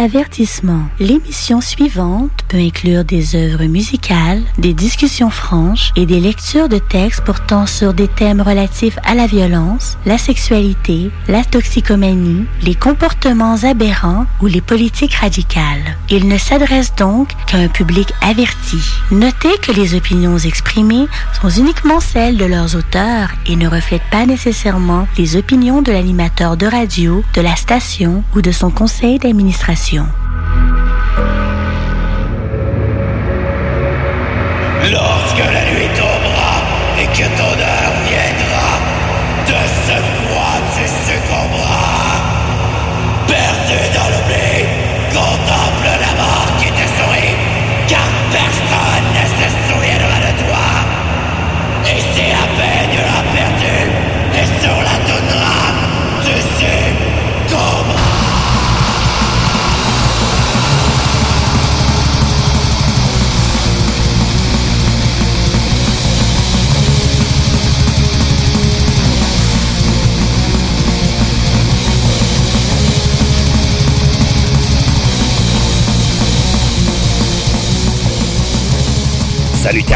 [0.00, 0.84] Avertissement.
[0.98, 7.20] L'émission suivante peut inclure des œuvres musicales, des discussions franches et des lectures de textes
[7.20, 14.24] portant sur des thèmes relatifs à la violence, la sexualité, la toxicomanie, les comportements aberrants
[14.40, 15.98] ou les politiques radicales.
[16.08, 18.78] Il ne s'adresse donc qu'à un public averti.
[19.10, 21.08] Notez que les opinions exprimées
[21.42, 26.56] sont uniquement celles de leurs auteurs et ne reflètent pas nécessairement les opinions de l'animateur
[26.56, 29.89] de radio, de la station ou de son conseil d'administration.
[29.96, 30.29] emoción.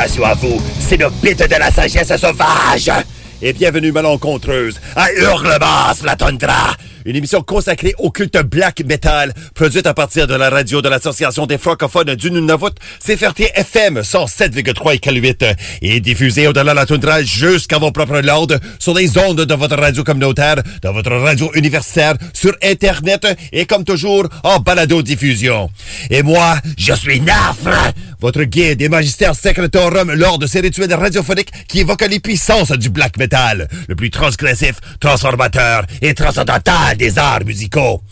[0.04, 2.90] À vous, c'est le bit de la sagesse sauvage
[3.40, 9.86] Et bienvenue malencontreuse à Hurlebasse la Tundra une émission consacrée au culte black metal, produite
[9.86, 12.72] à partir de la radio de l'Association des francophones du Nunavut,
[13.04, 18.58] CFRT FM 107,3 et K8, et diffusée au-delà de la toundra jusqu'à vos propres landes
[18.78, 23.84] sur les ondes de votre radio communautaire, de votre radio universitaire, sur Internet et comme
[23.84, 25.70] toujours en balado-diffusion.
[26.10, 31.52] Et moi, je suis Nafre, votre guide et magistère secretorum lors de ces rituels radiophoniques
[31.68, 37.44] qui évoquent les puissances du black metal, le plus transgressif, transformateur et transcendantal des arts
[37.44, 38.02] musicaux.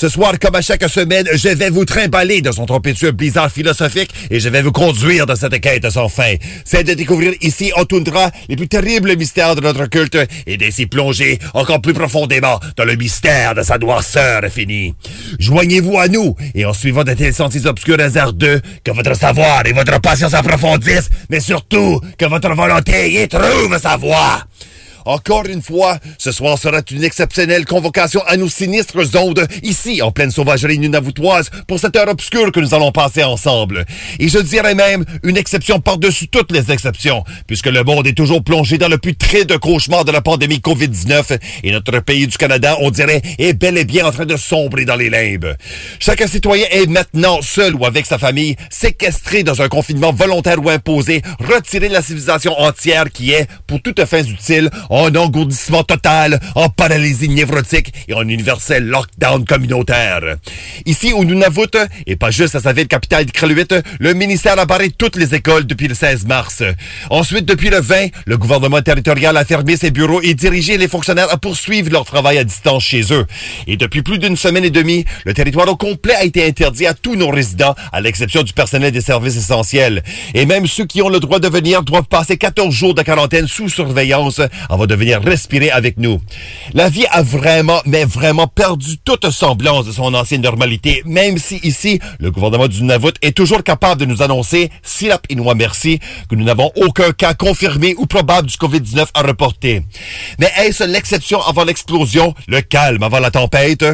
[0.00, 4.08] Ce soir, comme à chaque semaine, je vais vous trimballer dans son trompétueux blizzard philosophique
[4.30, 6.36] et je vais vous conduire dans cette quête sans fin.
[6.64, 10.16] C'est de découvrir ici en toundra les plus terribles mystères de notre culte
[10.46, 14.94] et d'essayer plonger encore plus profondément dans le mystère de sa noirceur infinie.
[15.38, 19.74] Joignez-vous à nous et en suivant de tels sentiers obscurs hasardeux, que votre savoir et
[19.74, 24.46] votre patience approfondissent, mais surtout que votre volonté y trouve sa voie.
[25.04, 30.10] Encore une fois, ce soir sera une exceptionnelle convocation à nos sinistres ondes, ici, en
[30.10, 33.84] pleine sauvagerie nunavoutoise, pour cette heure obscure que nous allons passer ensemble.
[34.18, 38.42] Et je dirais même une exception par-dessus toutes les exceptions, puisque le monde est toujours
[38.42, 42.76] plongé dans le putrid de cauchemar de la pandémie COVID-19, et notre pays du Canada,
[42.80, 45.54] on dirait, est bel et bien en train de sombrer dans les limbes.
[45.98, 50.68] Chaque citoyen est maintenant, seul ou avec sa famille, séquestré dans un confinement volontaire ou
[50.70, 56.38] imposé, retiré de la civilisation entière qui est, pour toutes fins utiles, en engourdissement total,
[56.54, 60.36] en paralysie névrotique et en universel lockdown communautaire.
[60.84, 63.68] Ici, au Nunavut, et pas juste à sa ville capitale Iqaluit,
[64.00, 66.62] le ministère a barré toutes les écoles depuis le 16 mars.
[67.08, 71.32] Ensuite, depuis le 20, le gouvernement territorial a fermé ses bureaux et dirigé les fonctionnaires
[71.32, 73.26] à poursuivre leur travail à distance chez eux.
[73.66, 76.94] Et depuis plus d'une semaine et demie, le territoire au complet a été interdit à
[76.94, 80.02] tous nos résidents, à l'exception du personnel des services essentiels.
[80.34, 83.46] Et même ceux qui ont le droit de venir doivent passer 14 jours de quarantaine
[83.46, 84.40] sous surveillance
[84.86, 86.20] de venir respirer avec nous.
[86.74, 91.56] La vie a vraiment, mais vraiment perdu toute semblance de son ancienne normalité, même si
[91.62, 96.00] ici, le gouvernement du Nunavut est toujours capable de nous annoncer, silap et noix merci,
[96.28, 99.82] que nous n'avons aucun cas confirmé ou probable du COVID-19 à reporter.
[100.38, 103.84] Mais est-ce l'exception avant l'explosion, le calme avant la tempête?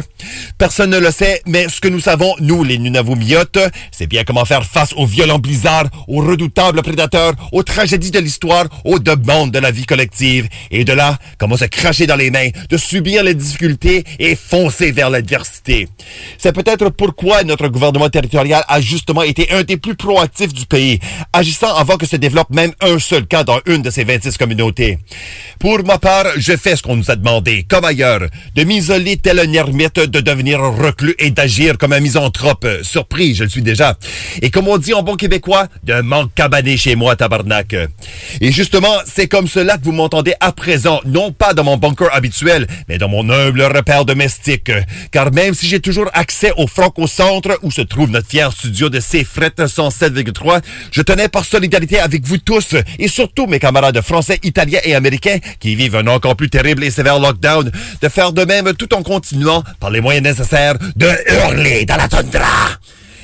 [0.57, 3.59] Personne ne le sait, mais ce que nous savons, nous, les Nunavumiotes,
[3.91, 8.65] c'est bien comment faire face aux violents blizzards, aux redoutables prédateurs, aux tragédies de l'histoire,
[8.85, 10.47] aux demandes de la vie collective.
[10.77, 14.91] Et de là, comment se cracher dans les mains, de subir les difficultés et foncer
[14.91, 15.87] vers l'adversité.
[16.37, 20.99] C'est peut-être pourquoi notre gouvernement territorial a justement été un des plus proactifs du pays,
[21.33, 24.99] agissant avant que se développe même un seul cas dans une de ces 26 communautés.
[25.59, 29.39] Pour ma part, je fais ce qu'on nous a demandé, comme ailleurs, de m'isoler tel
[29.39, 32.67] un ermite, de devenir reclus et d'agir comme un misanthrope.
[32.83, 33.97] Surpris, je le suis déjà.
[34.43, 37.75] Et comme on dit en bon québécois, de manque cabané chez moi, tabarnak.
[38.41, 40.51] Et justement, c'est comme cela que vous m'entendez à
[41.05, 44.71] non pas dans mon bunker habituel, mais dans mon humble repère domestique.
[45.11, 48.99] Car même si j'ai toujours accès au Franco-Centre, où se trouve notre fier studio de
[48.99, 50.61] C-Fret 107,3,
[50.91, 55.37] je tenais par solidarité avec vous tous, et surtout mes camarades français, italiens et américains,
[55.59, 57.71] qui vivent un encore plus terrible et sévère lockdown,
[58.01, 62.07] de faire de même tout en continuant, par les moyens nécessaires, de hurler dans la
[62.07, 62.77] tundra.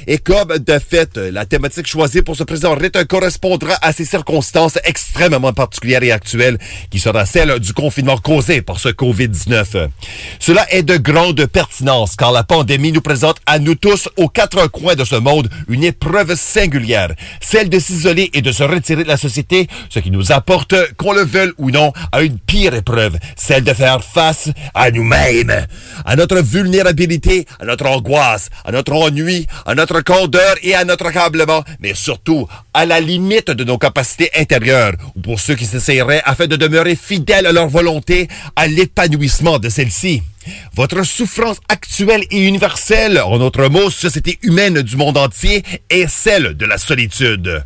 [0.07, 4.77] Et comme de fait, la thématique choisie pour ce présent rite correspondra à ces circonstances
[4.83, 6.57] extrêmement particulières et actuelles,
[6.89, 9.87] qui sera celle du confinement causé par ce COVID-19.
[10.39, 14.67] Cela est de grande pertinence, car la pandémie nous présente à nous tous, aux quatre
[14.67, 19.07] coins de ce monde, une épreuve singulière, celle de s'isoler et de se retirer de
[19.07, 23.17] la société, ce qui nous apporte, qu'on le veuille ou non, à une pire épreuve,
[23.35, 25.65] celle de faire face à nous-mêmes,
[26.05, 31.05] à notre vulnérabilité, à notre angoisse, à notre ennui, à notre candeur et à notre
[31.07, 36.21] accablement, mais surtout à la limite de nos capacités intérieures, ou pour ceux qui s'essayeraient
[36.25, 40.21] afin de demeurer fidèles à leur volonté, à l'épanouissement de celle-ci.
[40.75, 46.57] Votre souffrance actuelle et universelle, en d'autres mots, société humaine du monde entier, est celle
[46.57, 47.63] de la solitude.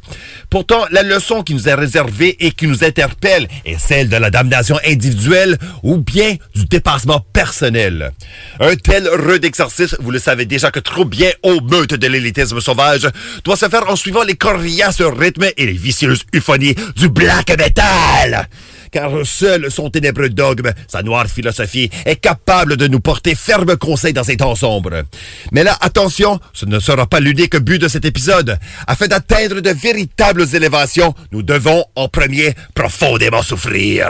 [0.49, 4.29] Pourtant, la leçon qui nous est réservée et qui nous interpelle est celle de la
[4.29, 8.11] damnation individuelle ou bien du dépassement personnel.
[8.59, 12.59] Un tel rude exercice, vous le savez déjà que trop bien au meute de l'élitisme
[12.59, 13.07] sauvage,
[13.43, 18.47] doit se faire en suivant les coriaces rythmes et les vicieuses euphonies du black metal
[18.91, 24.13] car seul son ténébreux dogme, sa noire philosophie, est capable de nous porter ferme conseil
[24.13, 25.03] dans ces temps sombres.
[25.51, 28.57] Mais là, attention, ce ne sera pas l'unique but de cet épisode.
[28.87, 34.09] Afin d'atteindre de véritables élévations, nous devons, en premier, profondément souffrir.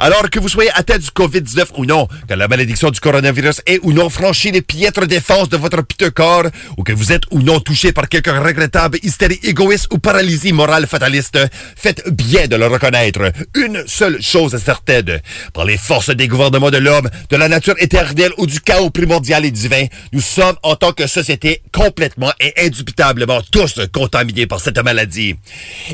[0.00, 3.80] Alors que vous soyez atteint du COVID-19 ou non, que la malédiction du coronavirus ait
[3.82, 7.40] ou non franchi les piètres défenses de votre piteux corps, ou que vous êtes ou
[7.40, 11.38] non touché par quelque regrettable hystérie égoïste ou paralysie morale fataliste,
[11.76, 13.32] faites bien de le reconnaître.
[13.54, 13.86] Une
[14.20, 15.20] chose est certaine.
[15.52, 19.44] Par les forces des gouvernements de l'homme, de la nature éternelle ou du chaos primordial
[19.44, 24.78] et divin, nous sommes en tant que société complètement et indubitablement tous contaminés par cette
[24.82, 25.36] maladie.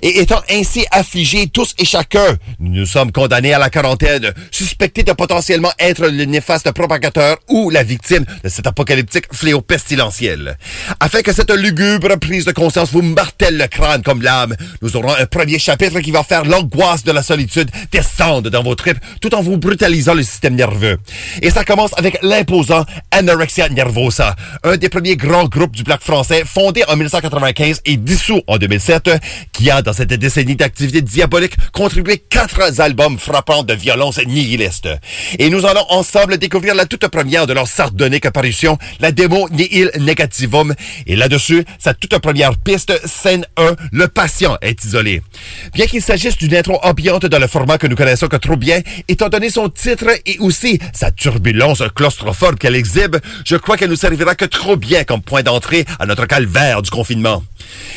[0.03, 5.03] Et étant ainsi affligés tous et chacun, nous nous sommes condamnés à la quarantaine, suspectés
[5.03, 10.57] de potentiellement être le néfaste propagateur ou la victime de cet apocalyptique fléau pestilentiel.
[11.01, 15.15] Afin que cette lugubre prise de conscience vous martèle le crâne comme l'âme, nous aurons
[15.15, 19.35] un premier chapitre qui va faire l'angoisse de la solitude descendre dans vos tripes tout
[19.35, 20.99] en vous brutalisant le système nerveux.
[21.43, 26.45] Et ça commence avec l'imposant Anorexia Nervosa, un des premiers grands groupes du black français
[26.47, 29.11] fondé en 1995 et dissous en 2007,
[29.53, 34.89] qui a, dans cette décennie d'activité diabolique, contribué quatre albums frappants de violence nihiliste.
[35.41, 39.91] Et nous allons ensemble découvrir la toute première de leur sardonique apparition, la démo Nihil
[39.99, 40.73] Negativum.
[41.09, 45.21] Et là-dessus, sa toute première piste, scène 1, le patient est isolé.
[45.75, 48.81] Bien qu'il s'agisse d'une intro ambiante dans le format que nous connaissons que trop bien,
[49.08, 53.97] étant donné son titre et aussi sa turbulence claustrophobe qu'elle exhibe, je crois qu'elle nous
[53.97, 57.42] servira que trop bien comme point d'entrée à notre calvaire du confinement.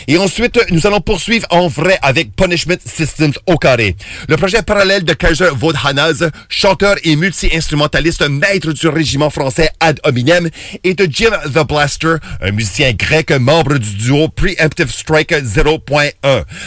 [0.07, 3.95] Et ensuite, nous allons poursuivre en vrai avec Punishment Systems au carré.
[4.27, 10.49] Le projet parallèle de Kaiser Vodhanaz, chanteur et multi-instrumentaliste maître du régiment français ad hominem,
[10.83, 16.11] et de Jim the Blaster, un musicien grec membre du duo Preemptive Strike 0.1,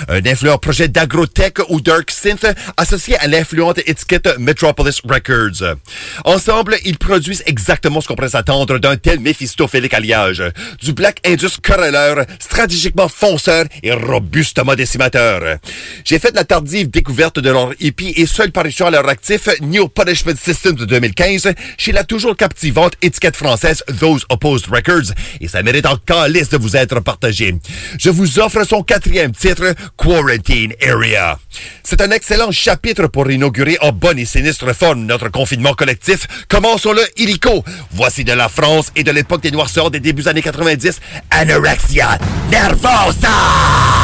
[0.08, 5.76] un influent projet d'agrotech ou dark synth associé à l'influente étiquette Metropolis Records.
[6.24, 10.42] Ensemble, ils produisent exactement ce qu'on pourrait s'attendre d'un tel méphistophilique alliage.
[10.80, 15.58] Du black indus querelleur, stratégiquement fonceur et robustement décimateur.
[16.04, 19.88] J'ai fait la tardive découverte de leur hippie et seule parution à leur actif, New
[19.88, 25.62] Punishment System de 2015, chez la toujours captivante étiquette française Those Opposed Records, et ça
[25.62, 27.54] mérite en calice de vous être partagé.
[27.98, 31.38] Je vous offre son quatrième titre, Quarantine Area.
[31.82, 36.26] C'est un excellent chapitre pour inaugurer en bonne et sinistre forme notre confinement collectif.
[36.48, 37.64] Commençons-le illico.
[37.90, 42.18] Voici de la France et de l'époque des noirceurs des débuts années 90, Anorexia
[42.50, 44.03] Nervosa!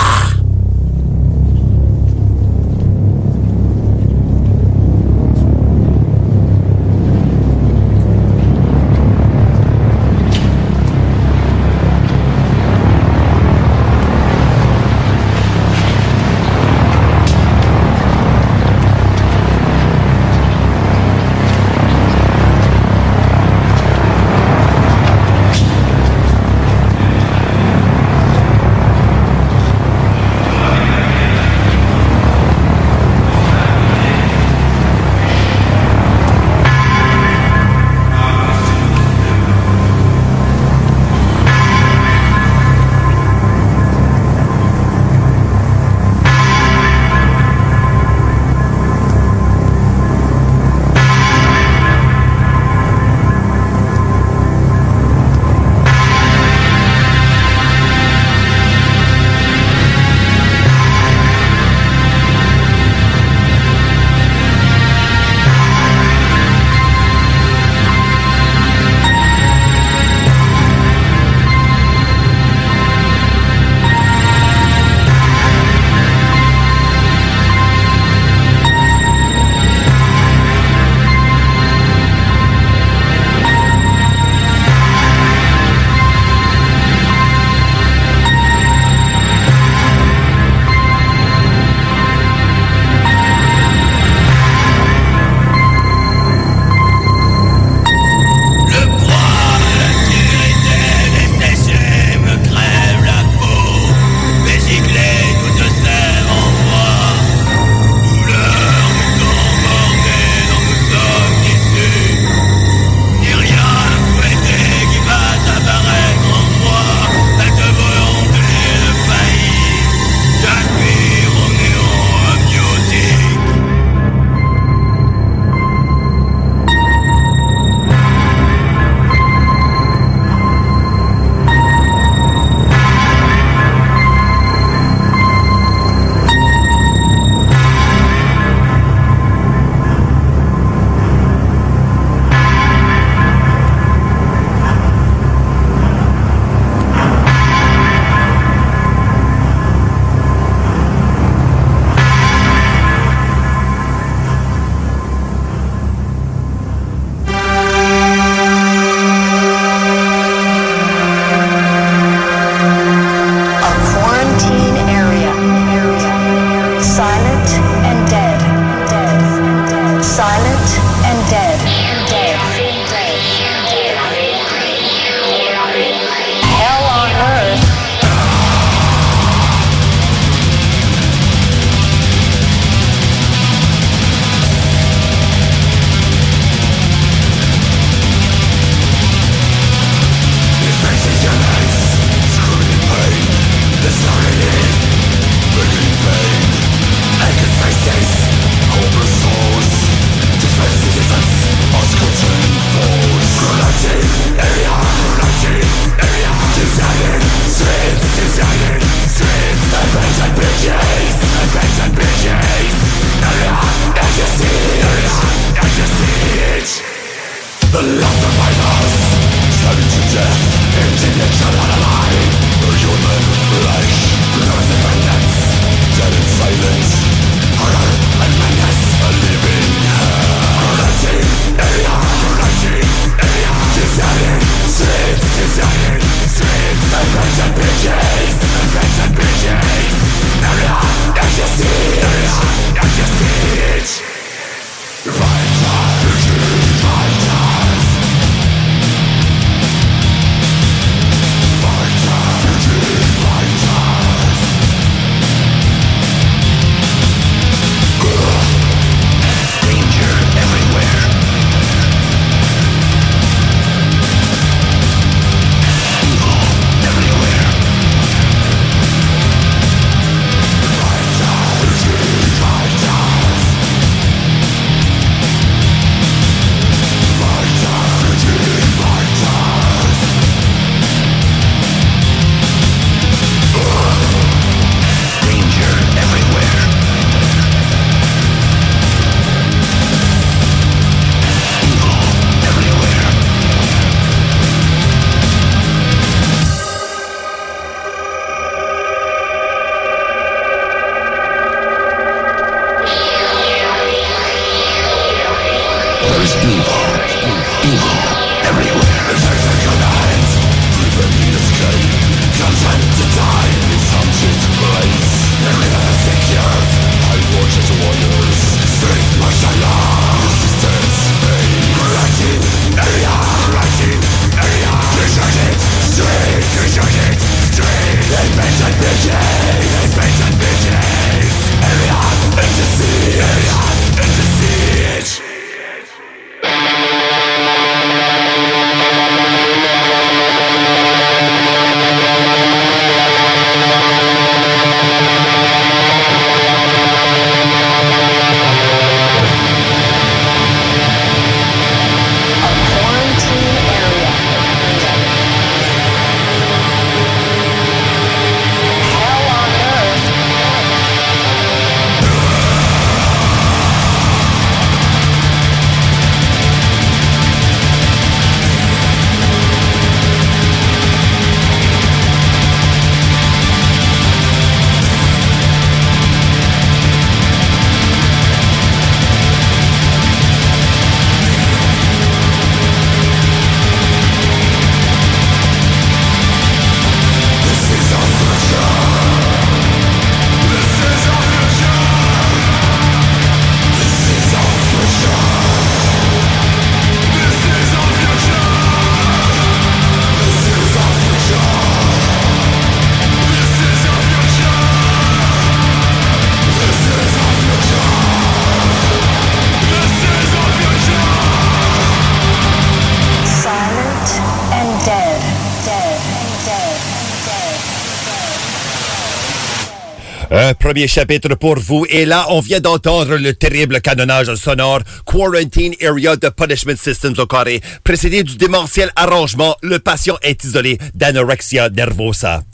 [420.70, 421.84] Premier chapitre pour vous.
[421.90, 427.26] Et là, on vient d'entendre le terrible canonnage sonore Quarantine Area de Punishment Systems au
[427.26, 432.44] carré, précédé du démentiel arrangement Le patient est isolé d'anorexia nervosa.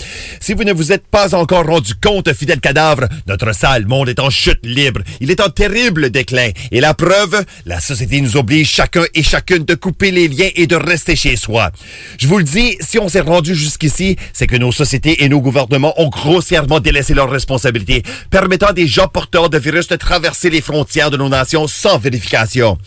[0.41, 4.19] Si vous ne vous êtes pas encore rendu compte, fidèle cadavre, notre sale monde est
[4.19, 5.03] en chute libre.
[5.21, 6.53] Il est en terrible déclin.
[6.71, 10.67] Et la preuve, la société nous oblige chacun et chacune de couper les liens et
[10.67, 11.71] de rester chez soi.
[12.19, 15.43] Je vous le dis, si on s'est rendu jusqu'ici, c'est que nos sociétés et nos
[15.43, 20.51] gouvernements ont grossièrement délaissé leurs responsabilités permettant à des gens porteurs de virus de traverser
[20.51, 22.79] les frontières de nos nations sans vérification.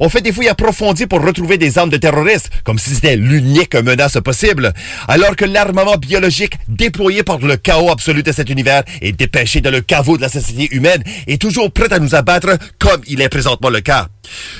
[0.00, 3.74] On fait des fouilles approfondies pour retrouver des armes de terroristes, comme si c'était l'unique
[3.74, 4.72] menace possible,
[5.08, 9.70] alors que l'armement biologique déployé par le chaos absolu de cet univers et dépêché dans
[9.70, 13.28] le caveau de la société humaine est toujours prêt à nous abattre comme il est
[13.28, 14.08] présentement le cas.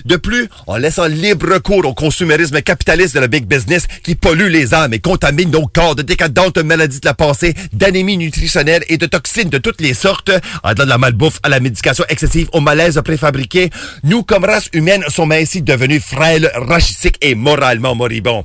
[0.04, 4.48] De plus, en laissant libre cours au consumérisme capitaliste de la big business qui pollue
[4.48, 8.98] les âmes et contamine nos corps de décadentes maladies de la pensée, d'anémie nutritionnelle et
[8.98, 13.00] de toxines de toutes les sortes, de la malbouffe à la médication excessive au malaise
[13.04, 13.70] préfabriqué,
[14.04, 18.44] nous, comme race humaine, sommes ainsi devenus frêles, rachitiques et moralement moribonds.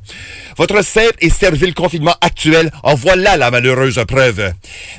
[0.57, 4.51] Votre simple et servile confinement actuel en voilà la malheureuse preuve.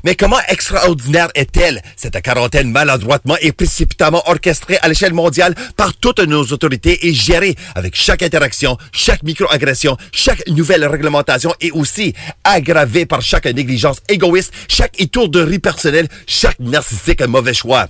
[0.05, 6.12] Mais comment extraordinaire est-elle, cette quarantaine maladroitement et précipitamment orchestrée à l'échelle mondiale par tout
[6.13, 12.15] toutes nos autorités et gérer avec chaque interaction, chaque microagression, chaque nouvelle réglementation et aussi
[12.45, 17.89] aggravé par chaque négligence égoïste, chaque étourderie personnelle, chaque narcissique mauvais choix.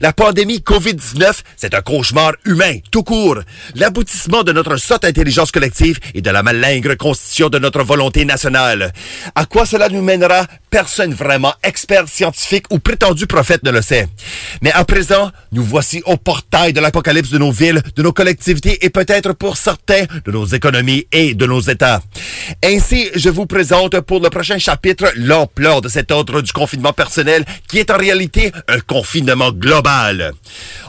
[0.00, 3.38] La pandémie COVID-19, c'est un cauchemar humain, tout court.
[3.74, 8.92] L'aboutissement de notre sotte intelligence collective et de la malingre constitution de notre volonté nationale.
[9.34, 10.46] À quoi cela nous mènera?
[10.70, 14.08] Personne vraiment expert scientifique ou prétendu prophète ne le sait.
[14.62, 18.88] Mais à présent, nous voici au portail de l'apocalypse de nos de nos collectivités et
[18.88, 22.00] peut-être pour certains de nos économies et de nos États.
[22.64, 27.44] Ainsi, je vous présente pour le prochain chapitre l'ampleur de cet ordre du confinement personnel
[27.68, 30.32] qui est en réalité un confinement global.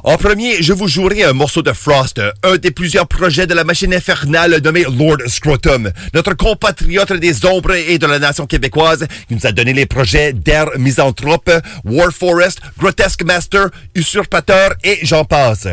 [0.06, 3.66] En premier, je vous jouerai un morceau de Frost, un des plusieurs projets de la
[3.66, 9.36] machine infernale nommée Lord Scrotum, notre compatriote des ombres et de la nation québécoise qui
[9.36, 11.52] nous a donné les projets d'Air Misanthrope,
[11.84, 15.68] War Forest, Grotesque Master, Usurpateur et j'en passe.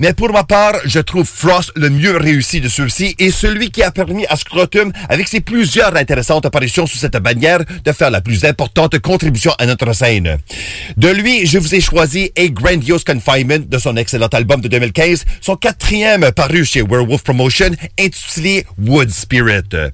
[0.00, 3.84] Mais pour ma part, je trouve Frost le mieux réussi de ceux-ci et celui qui
[3.84, 8.20] a permis à Scrotum, avec ses plusieurs intéressantes apparitions sous cette bannière, de faire la
[8.20, 10.38] plus importante contribution à notre scène.
[10.96, 15.24] De lui, je vous ai choisi A Grandiose Confinement de son excellent album de 2015,
[15.40, 19.92] son quatrième paru chez Werewolf Promotion, intitulé Wood Spirit.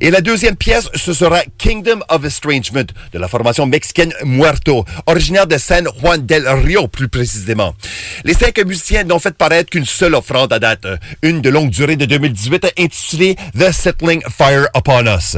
[0.00, 5.46] Et la deuxième pièce, ce sera Kingdom of Estrangement de la formation mexicaine Muerto, originaire
[5.46, 7.74] de San Juan del Rio plus précisément.
[8.24, 10.86] Les cinq musiciens n'ont fait paraître qu'une seule offrande à date,
[11.22, 15.36] une de longue durée de 2018 intitulée The Settling Fire Upon Us.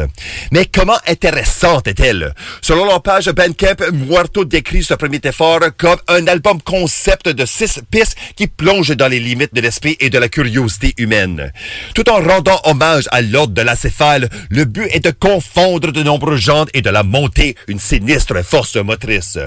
[0.51, 2.35] Mais comment intéressante est-elle?
[2.61, 7.81] Selon leur page Bandcamp, Muerto décrit ce premier effort comme un album concept de six
[7.91, 11.53] pistes qui plonge dans les limites de l'esprit et de la curiosité humaine.
[11.95, 14.12] Tout en rendant hommage à l'ordre de la céphale,
[14.51, 18.77] le but est de confondre de nombreux genres et de la monter une sinistre force
[18.77, 19.39] motrice.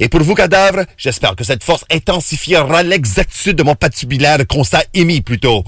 [0.00, 5.20] Et pour vous, cadavres, j'espère que cette force intensifiera l'exactitude de mon patibulaire constat émis
[5.20, 5.64] plus tôt.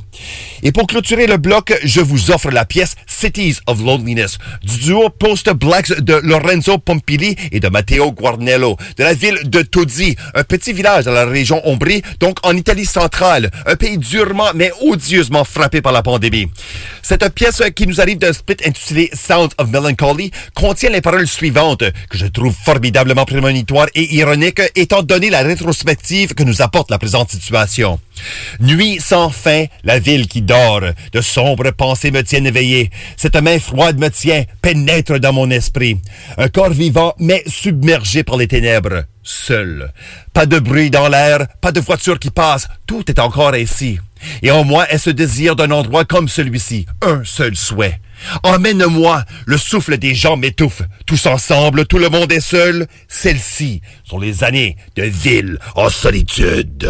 [0.62, 5.10] Et pour clôturer le bloc, je vous offre la pièce Cities of Loneliness du duo
[5.10, 10.72] post-blacks de Lorenzo Pompili et de Matteo Guarnello de la ville de Todi, un petit
[10.72, 15.80] village dans la région Ombrie, donc en Italie centrale, un pays durement mais odieusement frappé
[15.80, 16.50] par la pandémie.
[17.02, 21.84] Cette pièce qui nous arrive d'un split intitulé Sounds of Melancholy contient les paroles suivantes
[22.10, 26.98] que je trouve formidablement prémonitoires et ironiques étant donné la rétrospective que nous apporte la
[26.98, 27.98] présente situation.
[28.60, 32.90] Nuit sans fin, la ville qui dort, de sombres pensées me tiennent éveillé.
[33.16, 35.98] Cette main froide me tient, pénètre dans mon esprit.
[36.38, 39.92] Un corps vivant, mais submergé par les ténèbres, seul.
[40.32, 43.98] Pas de bruit dans l'air, pas de voiture qui passe, tout est encore ainsi.
[44.42, 48.00] Et en moi est ce désir d'un endroit comme celui-ci, un seul souhait.
[48.42, 50.82] Emmène-moi, le souffle des gens m'étouffe.
[51.06, 52.86] Tous ensemble, tout le monde est seul.
[53.08, 56.88] Celles-ci sont les années de ville en solitude.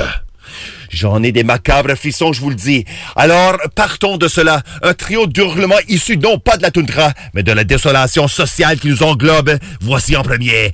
[0.90, 2.84] J'en ai des macabres frissons, je vous le dis.
[3.16, 4.62] Alors, partons de cela.
[4.82, 8.88] Un trio d'hurlements issus non pas de la toundra, mais de la désolation sociale qui
[8.88, 9.58] nous englobe.
[9.80, 10.72] Voici en premier!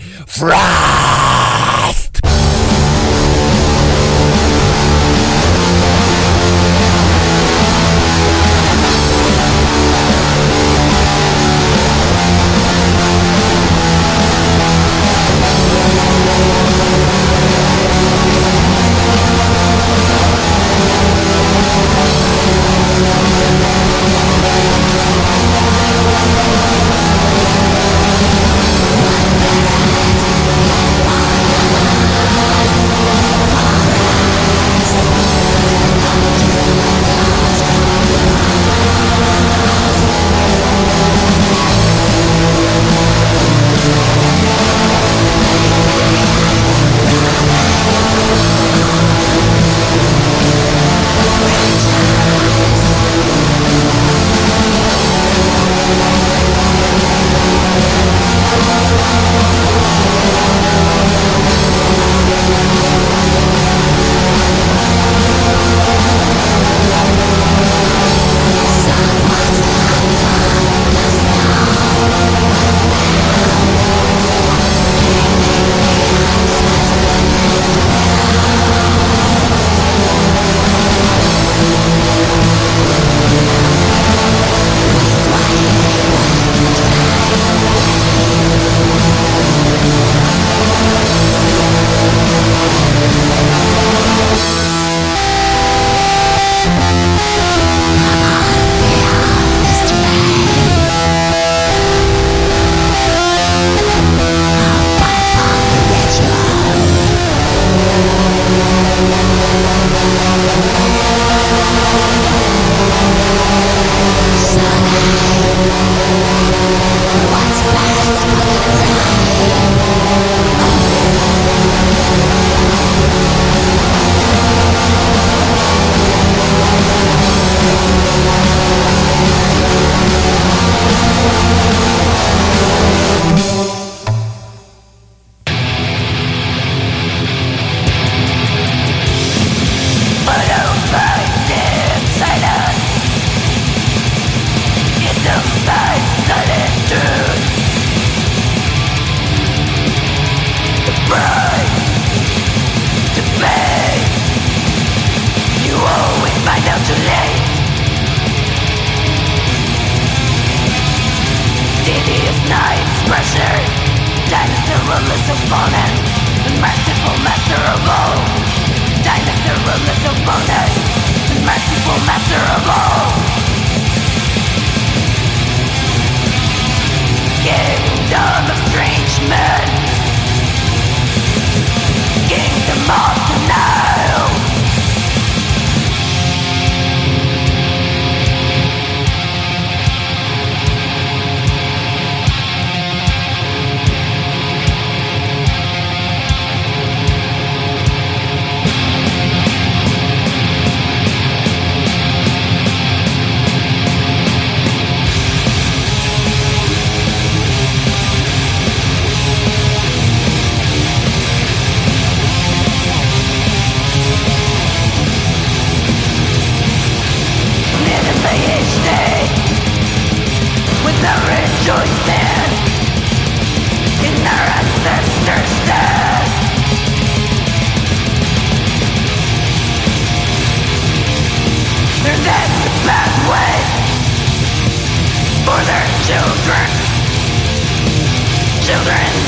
[236.42, 236.70] children.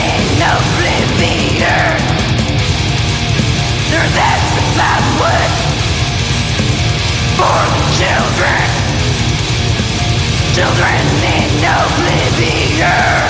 [0.02, 2.02] In oblivion
[3.90, 4.50] There's that's
[7.38, 7.62] For
[7.98, 8.66] children.
[10.54, 13.23] Children in oblivion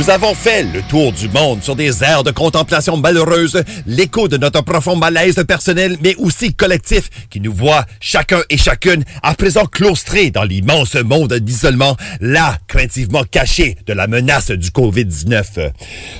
[0.00, 4.38] Nous avons fait le tour du monde sur des airs de contemplation malheureuse, l'écho de
[4.38, 9.66] notre profond malaise personnel, mais aussi collectif, qui nous voit chacun et chacune à présent
[9.66, 15.70] claustrés dans l'immense monde d'isolement, là, craintivement caché de la menace du COVID-19.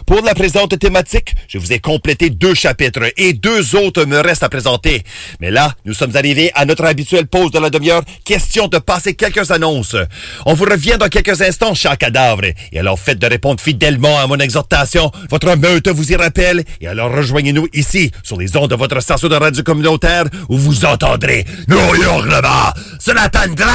[0.05, 4.43] Pour la présente thématique, je vous ai complété deux chapitres et deux autres me restent
[4.43, 5.05] à présenter.
[5.41, 9.15] Mais là, nous sommes arrivés à notre habituelle pause de la demi-heure, question de passer
[9.15, 9.97] quelques annonces.
[10.45, 14.27] On vous revient dans quelques instants, cher cadavre, et alors faites de répondre fidèlement à
[14.27, 15.13] mon exhortation.
[15.31, 16.65] Votre meute vous y rappelle.
[16.81, 20.85] Et alors rejoignez-nous ici, sur les ondes de votre station de radio communautaire, où vous
[20.85, 23.67] entendrez nos hurlements sur la tundra!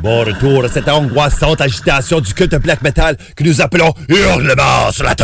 [0.00, 5.02] Bon retour à cette angoissante agitation du culte black metal que nous appelons hurlement sur
[5.02, 5.16] la.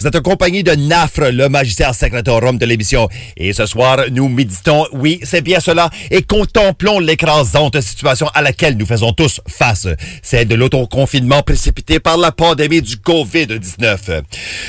[0.00, 3.08] Vous êtes accompagné de Nafre, le magistère secretorum de l'émission.
[3.36, 8.76] Et ce soir, nous méditons, oui, c'est bien cela, et contemplons l'écrasante situation à laquelle
[8.76, 9.88] nous faisons tous face.
[10.22, 14.22] Celle de l'autoconfinement précipité par la pandémie du COVID-19.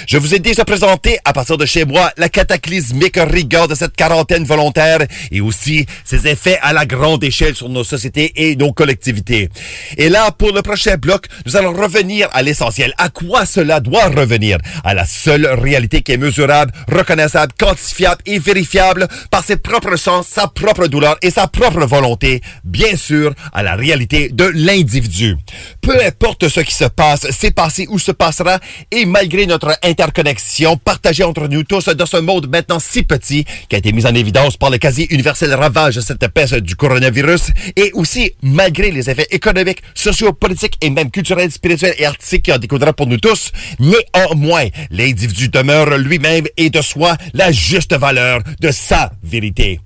[0.07, 3.95] Je vous ai déjà présenté, à partir de chez moi, la cataclysmique rigueur de cette
[3.95, 8.73] quarantaine volontaire et aussi ses effets à la grande échelle sur nos sociétés et nos
[8.73, 9.49] collectivités.
[9.95, 12.95] Et là, pour le prochain bloc, nous allons revenir à l'essentiel.
[12.97, 14.57] À quoi cela doit revenir?
[14.83, 20.27] À la seule réalité qui est mesurable, reconnaissable, quantifiable et vérifiable par ses propres sens,
[20.27, 25.35] sa propre douleur et sa propre volonté, bien sûr, à la réalité de l'individu.
[25.81, 28.59] Peu importe ce qui se passe, s'est passé ou se passera,
[28.91, 33.75] et malgré notre interconnexion partagée entre nous tous dans ce monde maintenant si petit, qui
[33.75, 37.91] a été mis en évidence par le quasi-universel ravage de cette peste du coronavirus, et
[37.93, 42.93] aussi malgré les effets économiques, sociopolitiques et même culturels, spirituels et artistiques qui en découdra
[42.93, 44.67] pour nous tous, néanmoins,
[45.09, 49.79] l'individu demeure lui-même et de soi la juste valeur de sa vérité.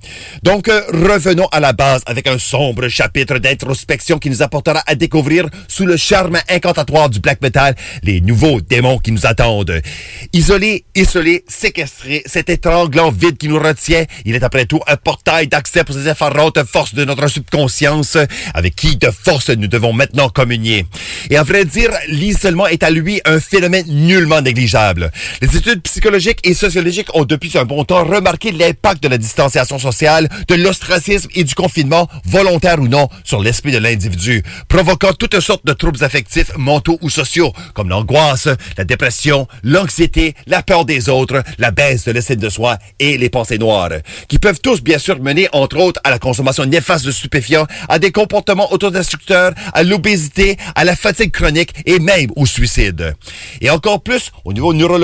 [0.43, 4.95] Donc, euh, revenons à la base avec un sombre chapitre d'introspection qui nous apportera à
[4.95, 9.81] découvrir sous le charme incantatoire du black metal les nouveaux démons qui nous attendent.
[10.33, 15.47] Isolé, isolé, séquestré, cet étranglant vide qui nous retient, il est après tout un portail
[15.47, 18.17] d'accès pour ces effarantes forces de notre subconscience
[18.53, 20.85] avec qui de force nous devons maintenant communier.
[21.29, 25.11] Et à vrai dire, l'isolement est à lui un phénomène nullement négligeable.
[25.41, 29.79] Les études psychologiques et sociologiques ont depuis un bon temps remarqué l'impact de la distanciation
[29.79, 35.39] sociale, de l'ostracisme et du confinement, volontaire ou non, sur l'esprit de l'individu, provoquant toutes
[35.39, 38.47] sortes de troubles affectifs, mentaux ou sociaux, comme l'angoisse,
[38.77, 43.29] la dépression, l'anxiété, la peur des autres, la baisse de l'estime de soi et les
[43.29, 43.89] pensées noires,
[44.27, 47.99] qui peuvent tous bien sûr mener, entre autres, à la consommation néfaste de stupéfiants, à
[47.99, 53.15] des comportements autodestructeurs, à l'obésité, à la fatigue chronique et même au suicide.
[53.61, 55.02] Et encore plus, au niveau neurologique,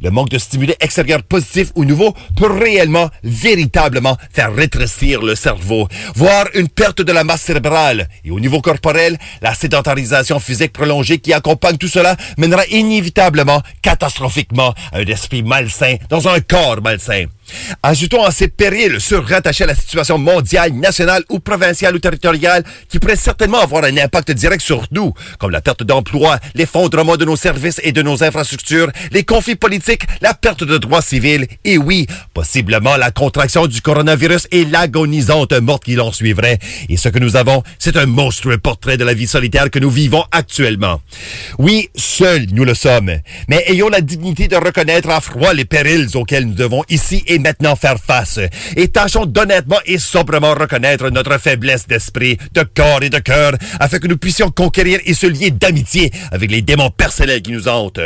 [0.00, 5.88] le manque de stimuli extérieurs positifs ou nouveaux peut réellement, véritablement faire rétrécir le cerveau,
[6.14, 8.08] voire une perte de la masse cérébrale.
[8.24, 14.72] Et au niveau corporel, la sédentarisation physique prolongée qui accompagne tout cela mènera inévitablement, catastrophiquement,
[14.92, 17.24] à un esprit malsain dans un corps malsain.
[17.82, 22.98] Ajoutons à ces périls surrattachés à la situation mondiale, nationale ou provinciale ou territoriale qui
[22.98, 27.36] pourrait certainement avoir un impact direct sur nous, comme la perte d'emploi, l'effondrement de nos
[27.36, 32.06] services et de nos infrastructures, les conflits politiques, la perte de droits civils et oui,
[32.34, 36.58] possiblement la contraction du coronavirus et l'agonisante mort qui l'en suivrait.
[36.88, 39.90] Et ce que nous avons, c'est un monstrueux portrait de la vie solitaire que nous
[39.90, 41.00] vivons actuellement.
[41.58, 43.12] Oui, seuls nous le sommes,
[43.48, 47.38] mais ayons la dignité de reconnaître à froid les périls auxquels nous devons ici et
[47.40, 48.38] maintenant faire face.
[48.76, 53.98] Et tâchons d'honnêtement et sobrement reconnaître notre faiblesse d'esprit, de corps et de cœur, afin
[53.98, 58.00] que nous puissions conquérir et se lier d'amitié avec les démons personnels qui nous hantent.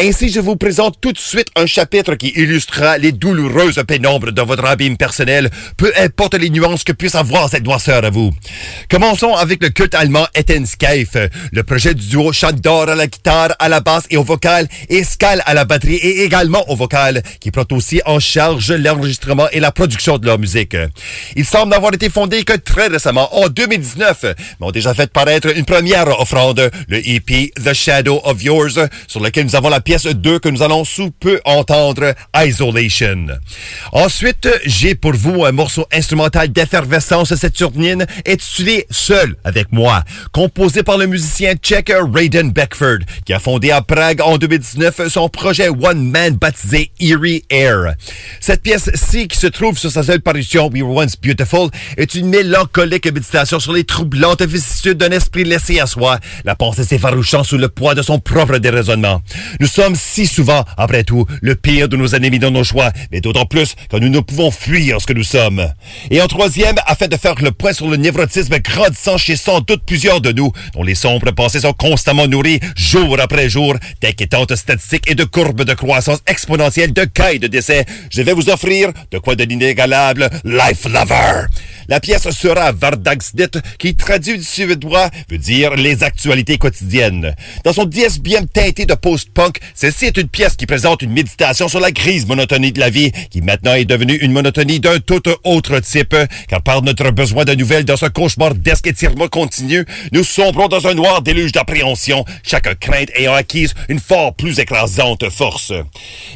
[0.00, 4.42] Ainsi, je vous présente tout de suite un chapitre qui illustrera les douloureuses pénombres de
[4.42, 8.30] votre abîme personnel, peu importe les nuances que puisse avoir cette noirceur à vous.
[8.90, 11.16] Commençons avec le culte allemand Etenskeif,
[11.52, 15.04] le projet du duo Chandor à la guitare, à la basse et au vocal, et
[15.04, 19.60] Skal à la batterie et également au vocal, qui prend aussi en charge l'enregistrement et
[19.60, 20.76] la production de leur musique.
[21.36, 24.24] Il semble n'avoir été fondé que très récemment, en 2019,
[24.60, 29.20] mais ont déjà fait paraître une première offrande, le EP The Shadow of Yours, sur
[29.20, 33.26] lequel nous avons la pièce 2 que nous allons sous peu entendre, Isolation.
[33.92, 40.98] Ensuite, j'ai pour vous un morceau instrumental d'effervescence saturnine intitulé Seul avec moi, composé par
[40.98, 46.10] le musicien tchèque Raiden Beckford, qui a fondé à Prague en 2019 son projet One
[46.10, 47.94] Man baptisé Eerie Air.
[48.40, 52.28] Cette pièce-ci, qui se trouve sur sa seule parution We Were Once Beautiful, est une
[52.28, 57.58] mélancolique méditation sur les troublantes vicissitudes d'un esprit laissé à soi, la pensée s'effarouchant sous
[57.58, 59.22] le poids de son propre déraisonnement.
[59.60, 63.20] Nous sommes si souvent, après tout, le pire de nos ennemis dans nos choix, mais
[63.20, 65.66] d'autant plus quand nous ne pouvons fuir ce que nous sommes.
[66.10, 69.82] Et en troisième, afin de faire le point sur le névrotisme grandissant chez sans doute
[69.84, 75.10] plusieurs de nous, dont les sombres pensées sont constamment nourries, jour après jour, d'inquiétantes statistiques
[75.10, 77.84] et de courbes de croissance exponentielle de cas et de décès,
[78.28, 81.46] vais vous offrir de quoi de l'inégalable Life Lover.
[81.88, 87.34] La pièce sera Vardagsnit, qui traduit du suédois veut dire les actualités quotidiennes.
[87.64, 91.80] Dans son bien teinté de post-punk, celle-ci est une pièce qui présente une méditation sur
[91.80, 95.80] la grise monotonie de la vie, qui maintenant est devenue une monotonie d'un tout autre
[95.80, 96.14] type,
[96.46, 100.94] car par notre besoin de nouvelles dans ce cauchemardesque étirement continu, nous sombrons dans un
[100.94, 105.72] noir déluge d'appréhension, chaque crainte ayant acquise une fort plus écrasante force.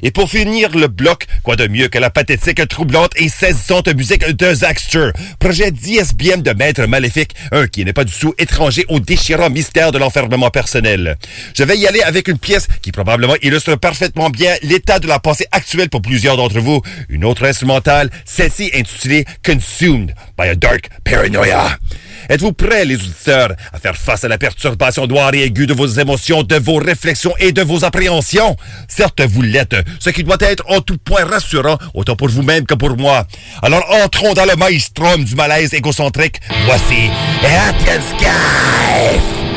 [0.02, 4.24] Et pour finir le bloc, quoi de mieux que la pathétique, troublante et saisissante musique
[4.24, 5.10] de Zaxter,
[5.42, 9.90] projet d'ISBM de Maître Maléfique, un qui n'est pas du tout étranger au déchirant mystère
[9.90, 11.18] de l'enfermement personnel.
[11.56, 15.18] Je vais y aller avec une pièce qui probablement illustre parfaitement bien l'état de la
[15.18, 16.80] pensée actuelle pour plusieurs d'entre vous.
[17.08, 21.76] Une autre instrumentale, celle-ci intitulée Consumed by a Dark Paranoia.
[22.32, 25.86] Êtes-vous prêts, les auditeurs, à faire face à la perturbation noire et aiguë de vos
[25.86, 28.56] émotions, de vos réflexions et de vos appréhensions?
[28.88, 32.72] Certes, vous l'êtes, ce qui doit être en tout point rassurant, autant pour vous-même que
[32.72, 33.26] pour moi.
[33.60, 36.40] Alors entrons dans le maelstrom du malaise égocentrique.
[36.64, 37.10] Voici
[37.44, 39.51] Athens Sky!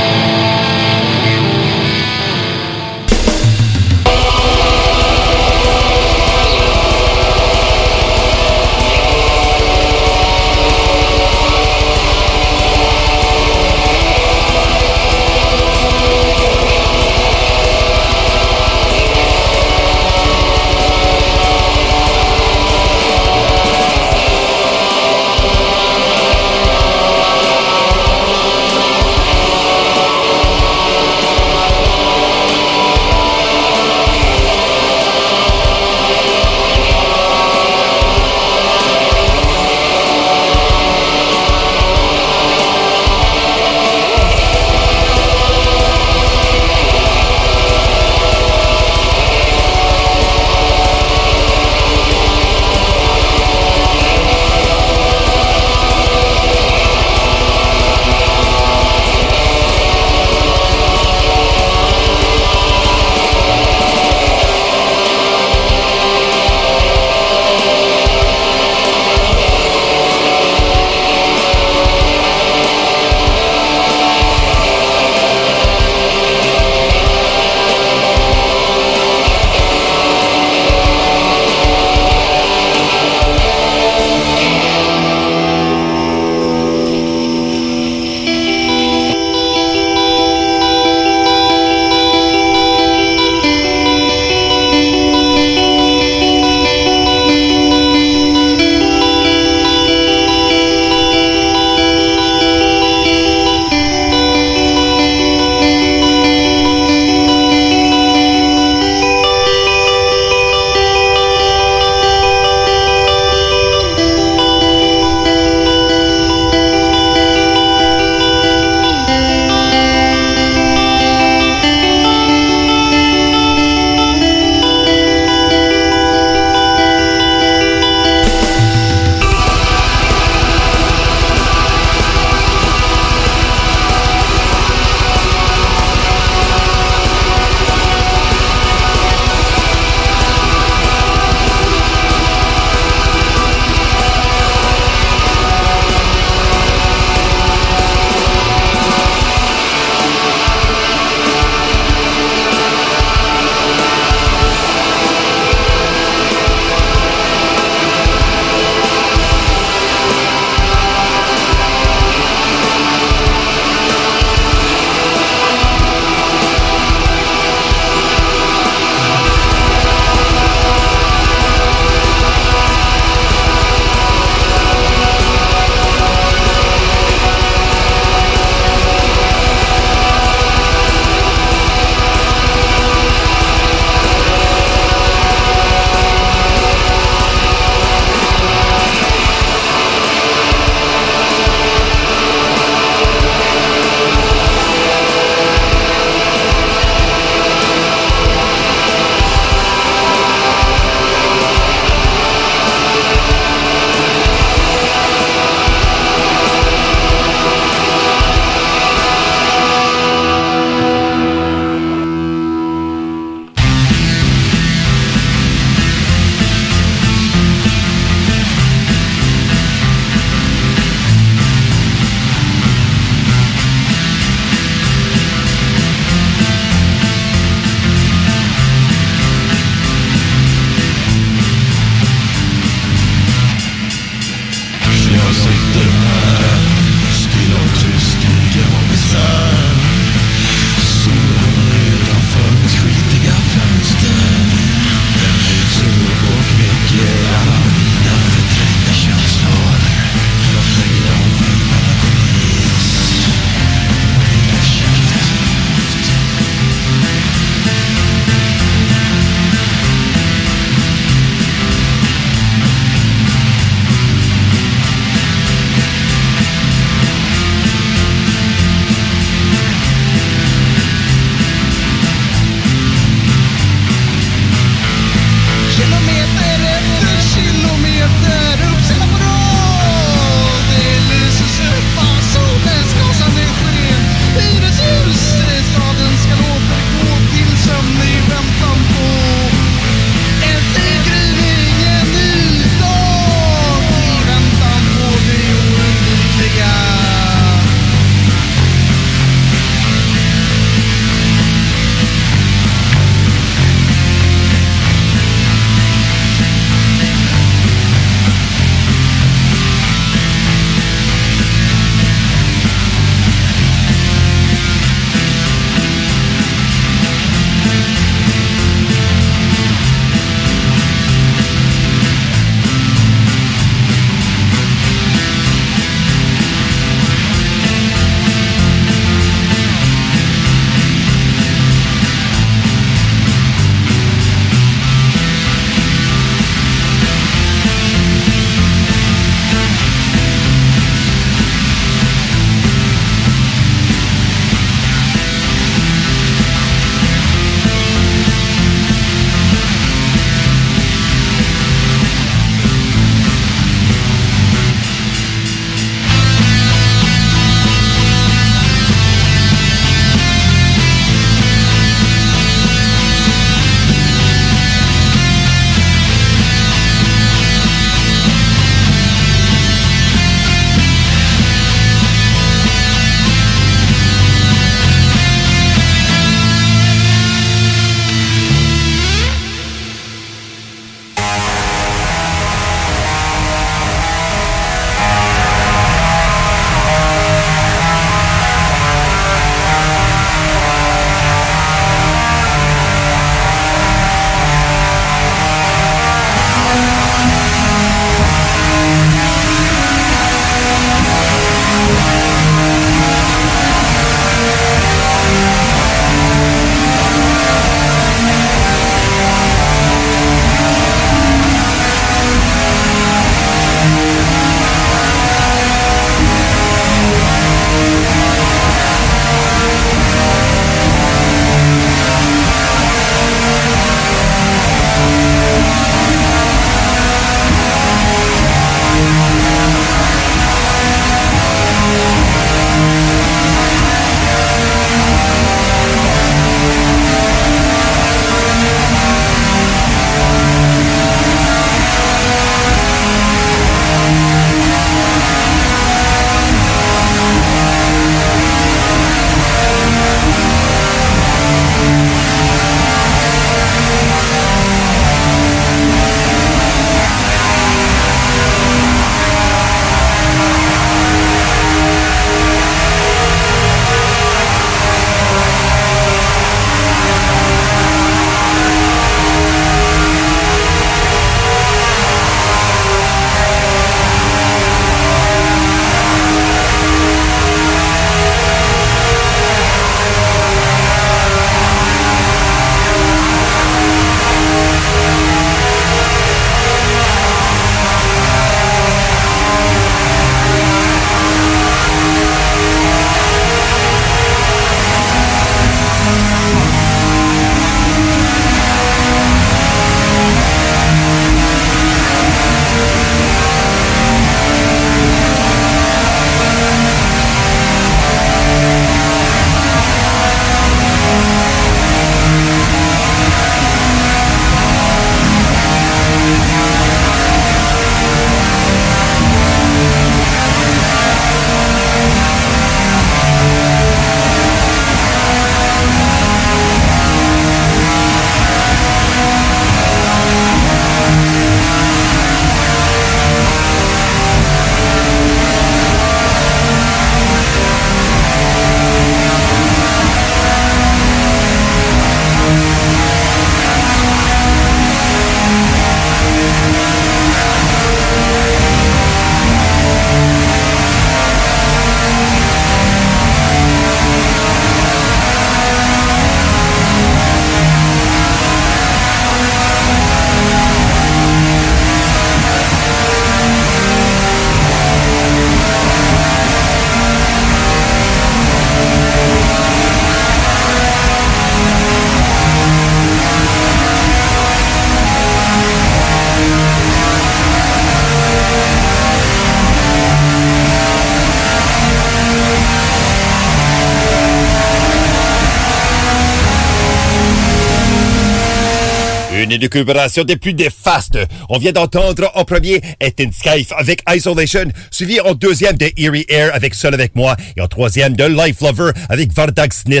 [589.60, 591.18] Une découvration des plus néfastes.
[591.48, 596.54] On vient d'entendre en premier Ethan Skyfe avec Isolation, suivi en deuxième de Eerie Air
[596.54, 600.00] avec Seul avec moi, et en troisième de Life Lover avec Vardag Snit.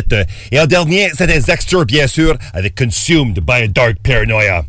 [0.50, 4.64] Et en dernier, c'était Zaxter, bien sûr, avec Consumed by a Dark Paranoia.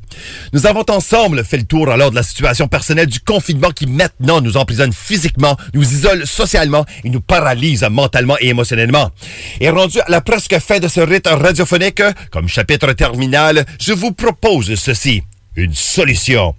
[0.51, 4.41] Nous avons ensemble fait le tour alors de la situation personnelle du confinement qui maintenant
[4.41, 9.11] nous emprisonne physiquement, nous isole socialement et nous paralyse mentalement et émotionnellement.
[9.61, 14.11] Et rendu à la presque fin de ce rite radiophonique, comme chapitre terminal, je vous
[14.11, 15.23] propose ceci
[15.55, 16.55] une solution.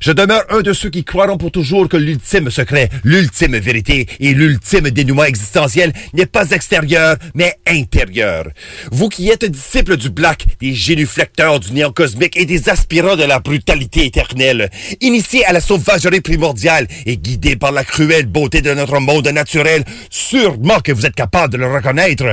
[0.00, 4.34] Je demeure un de ceux qui croiront pour toujours que l'ultime secret, l'ultime vérité et
[4.34, 8.48] l'ultime dénouement existentiel n'est pas extérieur, mais intérieur.
[8.90, 13.22] Vous qui êtes disciples du black, des génuflecteurs du néant cosmique et des aspirants de
[13.22, 14.70] la brutalité éternelle,
[15.00, 19.84] initiés à la sauvagerie primordiale et guidés par la cruelle beauté de notre monde naturel,
[20.10, 22.24] sûrement que vous êtes capable de le reconnaître.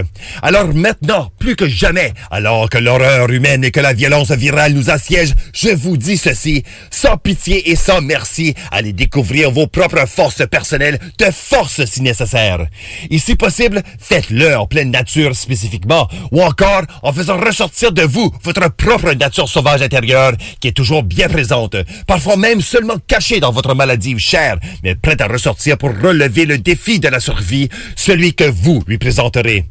[0.41, 4.89] Alors maintenant, plus que jamais, alors que l'horreur humaine et que la violence virale nous
[4.89, 10.47] assiègent, je vous dis ceci, sans pitié et sans merci, allez découvrir vos propres forces
[10.49, 12.65] personnelles, de force si nécessaire.
[13.11, 18.31] Et si possible, faites-le en pleine nature spécifiquement, ou encore en faisant ressortir de vous
[18.43, 21.75] votre propre nature sauvage intérieure, qui est toujours bien présente,
[22.07, 26.57] parfois même seulement cachée dans votre maladie chère, mais prête à ressortir pour relever le
[26.57, 29.65] défi de la survie, celui que vous lui présenterez.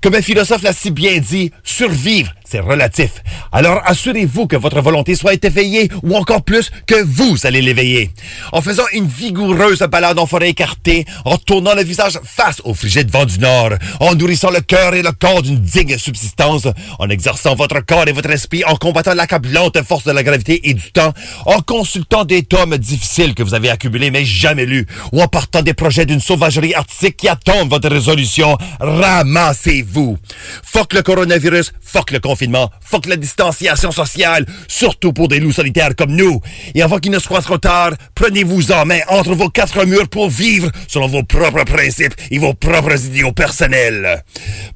[0.00, 3.12] Comme un philosophe l'a si bien dit, survivre, c'est relatif.
[3.50, 8.10] Alors assurez-vous que votre volonté soit éveillée ou encore plus que vous allez l'éveiller.
[8.52, 13.10] En faisant une vigoureuse balade en forêt écartée, en tournant le visage face au frigide
[13.10, 17.54] vent du nord, en nourrissant le cœur et le corps d'une digne subsistance, en exerçant
[17.54, 21.14] votre corps et votre esprit, en combattant l'accablante force de la gravité et du temps,
[21.46, 25.62] en consultant des tomes difficiles que vous avez accumulés mais jamais lus, ou en partant
[25.62, 30.18] des projets d'une sauvagerie artistique qui attendent votre résolution, ramassez-vous.
[30.62, 32.41] Fuck le coronavirus, fuck le confinement
[32.80, 36.40] fuck la distanciation sociale, surtout pour des loups solitaires comme nous.
[36.74, 40.28] Et avant qu'il ne soit trop tard, prenez-vous en main entre vos quatre murs pour
[40.28, 44.22] vivre selon vos propres principes et vos propres idéaux personnels.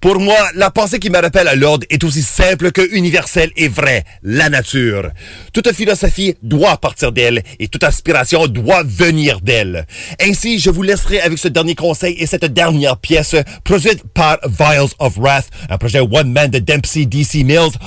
[0.01, 3.69] Pour moi, la pensée qui me rappelle à l'ordre est aussi simple que universelle et
[3.69, 5.11] vraie, la nature.
[5.53, 9.87] Toute philosophie doit partir d'elle et toute aspiration doit venir d'elle.
[10.21, 14.91] Ainsi, je vous laisserai avec ce dernier conseil et cette dernière pièce produite par Vials
[14.99, 17.45] of Wrath, un projet one-man de Dempsey DC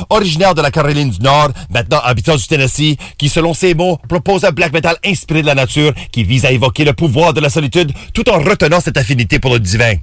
[0.09, 4.43] Originaire de la Caroline du Nord, maintenant habitant du Tennessee, qui, selon ses mots, propose
[4.43, 7.49] un black metal inspiré de la nature qui vise à évoquer le pouvoir de la
[7.49, 9.93] solitude tout en retenant cette affinité pour le divin.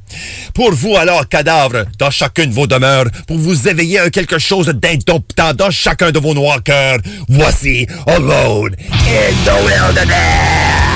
[0.55, 4.67] Pour vous alors, cadavres, dans chacune de vos demeures, pour vous éveiller à quelque chose
[4.69, 6.99] d'indomptant dans chacun de vos noirs cœurs,
[7.29, 10.96] voici Alone in the Wilderness!